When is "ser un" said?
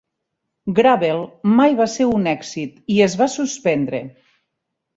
1.97-2.27